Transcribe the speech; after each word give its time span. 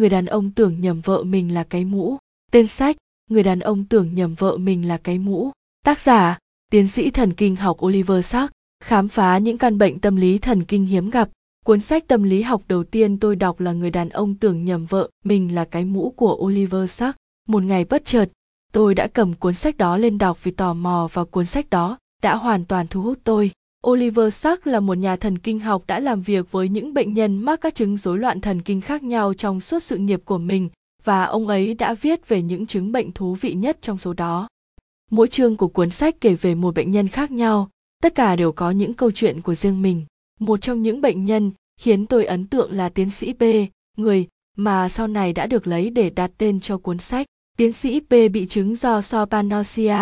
người 0.00 0.08
đàn 0.08 0.26
ông 0.26 0.50
tưởng 0.50 0.80
nhầm 0.80 1.00
vợ 1.00 1.22
mình 1.22 1.54
là 1.54 1.64
cái 1.64 1.84
mũ. 1.84 2.16
Tên 2.50 2.66
sách, 2.66 2.96
người 3.30 3.42
đàn 3.42 3.60
ông 3.60 3.84
tưởng 3.84 4.14
nhầm 4.14 4.34
vợ 4.34 4.56
mình 4.56 4.88
là 4.88 4.96
cái 4.96 5.18
mũ. 5.18 5.50
Tác 5.84 6.00
giả, 6.00 6.38
tiến 6.70 6.88
sĩ 6.88 7.10
thần 7.10 7.32
kinh 7.32 7.56
học 7.56 7.76
oliver 7.84 8.26
sark 8.26 8.52
khám 8.84 9.08
phá 9.08 9.38
những 9.38 9.58
căn 9.58 9.78
bệnh 9.78 9.98
tâm 9.98 10.16
lý 10.16 10.38
thần 10.38 10.64
kinh 10.64 10.86
hiếm 10.86 11.10
gặp. 11.10 11.28
Cuốn 11.64 11.80
sách 11.80 12.08
tâm 12.08 12.22
lý 12.22 12.42
học 12.42 12.62
đầu 12.68 12.84
tiên 12.84 13.18
tôi 13.18 13.36
đọc 13.36 13.60
là 13.60 13.72
người 13.72 13.90
đàn 13.90 14.08
ông 14.08 14.34
tưởng 14.34 14.64
nhầm 14.64 14.86
vợ 14.86 15.08
mình 15.24 15.54
là 15.54 15.64
cái 15.64 15.84
mũ 15.84 16.10
của 16.16 16.34
oliver 16.34 16.90
sark 16.90 17.16
một 17.48 17.62
ngày 17.62 17.84
bất 17.84 18.04
chợt, 18.04 18.30
tôi 18.72 18.94
đã 18.94 19.06
cầm 19.06 19.34
cuốn 19.34 19.54
sách 19.54 19.76
đó 19.76 19.96
lên 19.96 20.18
đọc 20.18 20.44
vì 20.44 20.50
tò 20.50 20.74
mò 20.74 21.08
và 21.12 21.24
cuốn 21.24 21.46
sách 21.46 21.70
đó 21.70 21.98
đã 22.22 22.36
hoàn 22.36 22.64
toàn 22.64 22.86
thu 22.86 23.02
hút 23.02 23.18
tôi. 23.24 23.50
Oliver 23.86 24.34
Sacks 24.34 24.66
là 24.66 24.80
một 24.80 24.94
nhà 24.94 25.16
thần 25.16 25.38
kinh 25.38 25.58
học 25.58 25.84
đã 25.86 26.00
làm 26.00 26.22
việc 26.22 26.52
với 26.52 26.68
những 26.68 26.94
bệnh 26.94 27.14
nhân 27.14 27.38
mắc 27.38 27.60
các 27.60 27.74
chứng 27.74 27.96
rối 27.96 28.18
loạn 28.18 28.40
thần 28.40 28.62
kinh 28.62 28.80
khác 28.80 29.02
nhau 29.02 29.34
trong 29.34 29.60
suốt 29.60 29.78
sự 29.78 29.96
nghiệp 29.96 30.20
của 30.24 30.38
mình 30.38 30.68
và 31.04 31.24
ông 31.24 31.48
ấy 31.48 31.74
đã 31.74 31.94
viết 31.94 32.28
về 32.28 32.42
những 32.42 32.66
chứng 32.66 32.92
bệnh 32.92 33.12
thú 33.12 33.34
vị 33.34 33.54
nhất 33.54 33.78
trong 33.82 33.98
số 33.98 34.12
đó. 34.12 34.48
Mỗi 35.10 35.28
chương 35.28 35.56
của 35.56 35.68
cuốn 35.68 35.90
sách 35.90 36.20
kể 36.20 36.34
về 36.34 36.54
một 36.54 36.74
bệnh 36.74 36.90
nhân 36.90 37.08
khác 37.08 37.30
nhau, 37.30 37.70
tất 38.02 38.14
cả 38.14 38.36
đều 38.36 38.52
có 38.52 38.70
những 38.70 38.94
câu 38.94 39.10
chuyện 39.10 39.40
của 39.40 39.54
riêng 39.54 39.82
mình. 39.82 40.04
Một 40.40 40.60
trong 40.60 40.82
những 40.82 41.00
bệnh 41.00 41.24
nhân 41.24 41.52
khiến 41.80 42.06
tôi 42.06 42.24
ấn 42.24 42.46
tượng 42.46 42.72
là 42.72 42.88
tiến 42.88 43.10
sĩ 43.10 43.32
B, 43.32 43.42
người 43.96 44.28
mà 44.56 44.88
sau 44.88 45.06
này 45.06 45.32
đã 45.32 45.46
được 45.46 45.66
lấy 45.66 45.90
để 45.90 46.10
đặt 46.10 46.30
tên 46.38 46.60
cho 46.60 46.78
cuốn 46.78 46.98
sách. 46.98 47.26
Tiến 47.56 47.72
sĩ 47.72 48.00
P 48.00 48.10
bị 48.32 48.46
chứng 48.48 48.74
do 48.74 49.00
sopanosia, 49.00 49.98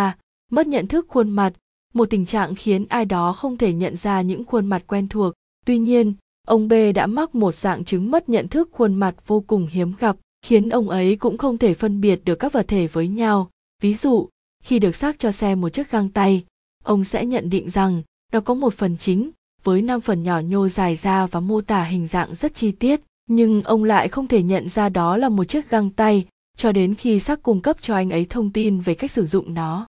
mất 0.50 0.66
nhận 0.66 0.86
thức 0.86 1.06
khuôn 1.08 1.30
mặt, 1.30 1.52
một 1.95 2.10
tình 2.10 2.27
trạng 2.27 2.55
khiến 2.55 2.87
ai 2.88 3.05
đó 3.05 3.33
không 3.33 3.56
thể 3.56 3.73
nhận 3.73 3.97
ra 3.97 4.20
những 4.23 4.45
khuôn 4.45 4.66
mặt 4.66 4.84
quen 4.87 5.09
thuộc. 5.09 5.34
Tuy 5.66 5.78
nhiên, 5.78 6.14
ông 6.47 6.69
B 6.69 6.73
đã 6.95 7.06
mắc 7.06 7.34
một 7.34 7.55
dạng 7.55 7.84
chứng 7.84 8.11
mất 8.11 8.28
nhận 8.28 8.48
thức 8.48 8.69
khuôn 8.73 8.95
mặt 8.95 9.14
vô 9.27 9.41
cùng 9.41 9.66
hiếm 9.70 9.92
gặp, 9.98 10.16
khiến 10.42 10.69
ông 10.69 10.91
ấy 10.91 11.16
cũng 11.16 11.38
không 11.38 11.59
thể 11.59 11.74
phân 11.74 12.01
biệt 12.01 12.20
được 12.24 12.34
các 12.34 12.52
vật 12.52 12.69
thể 12.69 12.87
với 12.87 13.09
nhau. 13.09 13.51
Ví 13.83 13.94
dụ, 13.94 14.28
khi 14.62 14.78
được 14.78 14.97
xác 14.97 15.19
cho 15.19 15.33
xem 15.33 15.61
một 15.61 15.69
chiếc 15.69 15.91
găng 15.91 16.09
tay, 16.09 16.44
ông 16.84 17.05
sẽ 17.05 17.27
nhận 17.27 17.50
định 17.50 17.70
rằng 17.70 18.03
nó 18.33 18.41
có 18.41 18.55
một 18.55 18.75
phần 18.75 18.97
chính 18.97 19.31
với 19.64 19.83
năm 19.83 20.00
phần 20.00 20.22
nhỏ 20.22 20.41
nhô 20.41 20.69
dài 20.69 20.97
ra 20.97 21.27
và 21.27 21.41
mô 21.41 21.61
tả 21.61 21.84
hình 21.84 22.06
dạng 22.06 22.34
rất 22.34 22.55
chi 22.55 22.72
tiết, 22.72 23.00
nhưng 23.28 23.62
ông 23.62 23.84
lại 23.84 24.09
không 24.09 24.27
thể 24.27 24.42
nhận 24.42 24.69
ra 24.69 24.89
đó 24.89 25.16
là 25.16 25.28
một 25.28 25.44
chiếc 25.44 25.70
găng 25.70 25.91
tay 25.91 26.27
cho 26.56 26.72
đến 26.72 26.94
khi 26.94 27.20
xác 27.20 27.42
cung 27.42 27.61
cấp 27.61 27.77
cho 27.81 27.94
anh 27.94 28.11
ấy 28.11 28.27
thông 28.31 28.50
tin 28.50 28.81
về 28.81 28.94
cách 28.94 29.11
sử 29.11 29.27
dụng 29.27 29.55
nó. 29.55 29.86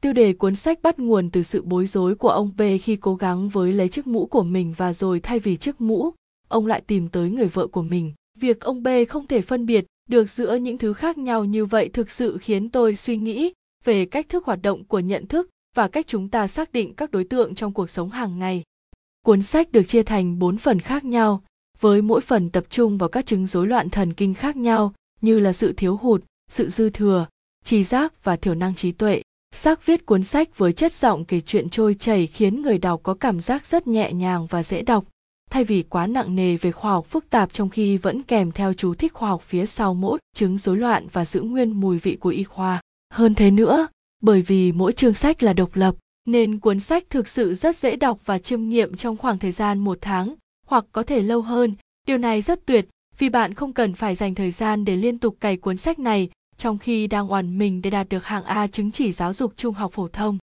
Tiêu 0.00 0.12
đề 0.12 0.32
cuốn 0.32 0.54
sách 0.54 0.82
bắt 0.82 0.98
nguồn 0.98 1.30
từ 1.30 1.42
sự 1.42 1.62
bối 1.62 1.86
rối 1.86 2.14
của 2.14 2.28
ông 2.28 2.50
P 2.56 2.60
khi 2.82 2.96
cố 2.96 3.14
gắng 3.14 3.48
với 3.48 3.72
lấy 3.72 3.88
chiếc 3.88 4.06
mũ 4.06 4.26
của 4.26 4.42
mình 4.42 4.74
và 4.76 4.92
rồi 4.92 5.20
thay 5.20 5.38
vì 5.38 5.56
chiếc 5.56 5.80
mũ, 5.80 6.10
ông 6.48 6.66
lại 6.66 6.80
tìm 6.80 7.08
tới 7.08 7.30
người 7.30 7.48
vợ 7.48 7.66
của 7.66 7.82
mình. 7.82 8.12
Việc 8.38 8.60
ông 8.60 8.82
B 8.82 8.88
không 9.08 9.26
thể 9.26 9.40
phân 9.40 9.66
biệt 9.66 9.86
được 10.08 10.30
giữa 10.30 10.54
những 10.54 10.78
thứ 10.78 10.92
khác 10.92 11.18
nhau 11.18 11.44
như 11.44 11.64
vậy 11.64 11.88
thực 11.88 12.10
sự 12.10 12.38
khiến 12.38 12.70
tôi 12.70 12.96
suy 12.96 13.16
nghĩ 13.16 13.52
về 13.84 14.04
cách 14.04 14.28
thức 14.28 14.44
hoạt 14.44 14.62
động 14.62 14.84
của 14.84 14.98
nhận 14.98 15.26
thức 15.26 15.48
và 15.76 15.88
cách 15.88 16.06
chúng 16.06 16.28
ta 16.28 16.46
xác 16.46 16.72
định 16.72 16.94
các 16.94 17.10
đối 17.10 17.24
tượng 17.24 17.54
trong 17.54 17.72
cuộc 17.72 17.90
sống 17.90 18.10
hàng 18.10 18.38
ngày. 18.38 18.62
Cuốn 19.24 19.42
sách 19.42 19.72
được 19.72 19.82
chia 19.82 20.02
thành 20.02 20.38
4 20.38 20.56
phần 20.56 20.80
khác 20.80 21.04
nhau, 21.04 21.42
với 21.80 22.02
mỗi 22.02 22.20
phần 22.20 22.50
tập 22.50 22.64
trung 22.70 22.98
vào 22.98 23.08
các 23.08 23.26
chứng 23.26 23.46
rối 23.46 23.66
loạn 23.66 23.90
thần 23.90 24.12
kinh 24.12 24.34
khác 24.34 24.56
nhau 24.56 24.94
như 25.20 25.38
là 25.38 25.52
sự 25.52 25.72
thiếu 25.72 25.96
hụt, 25.96 26.24
sự 26.50 26.68
dư 26.68 26.90
thừa, 26.90 27.26
trí 27.64 27.84
giác 27.84 28.24
và 28.24 28.36
thiểu 28.36 28.54
năng 28.54 28.74
trí 28.74 28.92
tuệ. 28.92 29.22
Sắc 29.54 29.86
viết 29.86 30.06
cuốn 30.06 30.22
sách 30.22 30.58
với 30.58 30.72
chất 30.72 30.92
giọng 30.92 31.24
kể 31.24 31.40
chuyện 31.40 31.70
trôi 31.70 31.94
chảy 31.94 32.26
khiến 32.26 32.62
người 32.62 32.78
đọc 32.78 33.00
có 33.02 33.14
cảm 33.14 33.40
giác 33.40 33.66
rất 33.66 33.86
nhẹ 33.86 34.12
nhàng 34.12 34.46
và 34.46 34.62
dễ 34.62 34.82
đọc, 34.82 35.04
thay 35.50 35.64
vì 35.64 35.82
quá 35.82 36.06
nặng 36.06 36.36
nề 36.36 36.56
về 36.56 36.72
khoa 36.72 36.92
học 36.92 37.06
phức 37.06 37.30
tạp 37.30 37.52
trong 37.52 37.68
khi 37.68 37.96
vẫn 37.96 38.22
kèm 38.22 38.52
theo 38.52 38.72
chú 38.72 38.94
thích 38.94 39.12
khoa 39.12 39.28
học 39.28 39.42
phía 39.42 39.66
sau 39.66 39.94
mỗi 39.94 40.18
chứng 40.34 40.58
rối 40.58 40.76
loạn 40.76 41.06
và 41.12 41.24
giữ 41.24 41.40
nguyên 41.40 41.80
mùi 41.80 41.98
vị 41.98 42.16
của 42.16 42.28
y 42.28 42.44
khoa. 42.44 42.80
Hơn 43.12 43.34
thế 43.34 43.50
nữa, 43.50 43.88
bởi 44.22 44.42
vì 44.42 44.72
mỗi 44.72 44.92
chương 44.92 45.14
sách 45.14 45.42
là 45.42 45.52
độc 45.52 45.76
lập, 45.76 45.94
nên 46.24 46.58
cuốn 46.58 46.80
sách 46.80 47.04
thực 47.10 47.28
sự 47.28 47.54
rất 47.54 47.76
dễ 47.76 47.96
đọc 47.96 48.18
và 48.24 48.38
chiêm 48.38 48.68
nghiệm 48.68 48.96
trong 48.96 49.16
khoảng 49.16 49.38
thời 49.38 49.52
gian 49.52 49.78
một 49.78 49.98
tháng, 50.00 50.34
hoặc 50.66 50.84
có 50.92 51.02
thể 51.02 51.20
lâu 51.20 51.42
hơn. 51.42 51.74
Điều 52.06 52.18
này 52.18 52.42
rất 52.42 52.66
tuyệt 52.66 52.88
vì 53.18 53.28
bạn 53.28 53.54
không 53.54 53.72
cần 53.72 53.92
phải 53.92 54.14
dành 54.14 54.34
thời 54.34 54.50
gian 54.50 54.84
để 54.84 54.96
liên 54.96 55.18
tục 55.18 55.36
cày 55.40 55.56
cuốn 55.56 55.76
sách 55.76 55.98
này 55.98 56.30
trong 56.60 56.78
khi 56.78 57.06
đang 57.06 57.32
oằn 57.32 57.58
mình 57.58 57.82
để 57.82 57.90
đạt 57.90 58.08
được 58.08 58.24
hạng 58.24 58.44
A 58.44 58.66
chứng 58.66 58.90
chỉ 58.92 59.12
giáo 59.12 59.32
dục 59.32 59.52
trung 59.56 59.74
học 59.74 59.92
phổ 59.92 60.08
thông. 60.08 60.38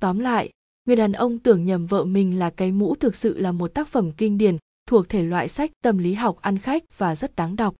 Tóm 0.00 0.18
lại, 0.18 0.50
người 0.86 0.96
đàn 0.96 1.12
ông 1.12 1.38
tưởng 1.38 1.64
nhầm 1.64 1.86
vợ 1.86 2.04
mình 2.04 2.38
là 2.38 2.50
cái 2.50 2.72
mũ 2.72 2.94
thực 2.94 3.14
sự 3.14 3.38
là 3.38 3.52
một 3.52 3.74
tác 3.74 3.88
phẩm 3.88 4.12
kinh 4.12 4.38
điển 4.38 4.56
thuộc 4.88 5.08
thể 5.08 5.22
loại 5.22 5.48
sách 5.48 5.70
tâm 5.82 5.98
lý 5.98 6.14
học 6.14 6.36
ăn 6.40 6.58
khách 6.58 6.98
và 6.98 7.14
rất 7.14 7.36
đáng 7.36 7.56
đọc. 7.56 7.74